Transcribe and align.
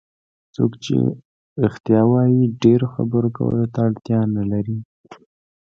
څوک 0.55 0.71
چې 0.85 0.95
رښتیا 1.63 2.01
وایي 2.11 2.41
ډېرو 2.63 2.87
خبرو 2.95 3.29
کولو 3.37 3.65
ته 3.73 3.79
اړتیا 3.87 4.19
نه 4.35 4.43
لري. 4.51 4.77